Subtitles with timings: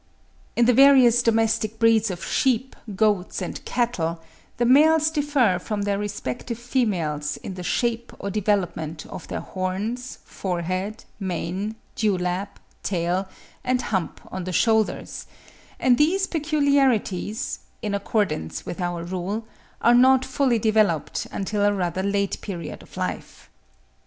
[0.55, 4.19] In the various domestic breeds of sheep, goats, and cattle,
[4.57, 10.17] the males differ from their respective females in the shape or development of their horns,
[10.25, 13.29] forehead, mane, dewlap, tail,
[13.63, 15.27] and hump on the shoulders;
[15.79, 19.45] and these peculiarities, in accordance with our rule,
[19.81, 23.51] are not fully developed until a rather late period of life.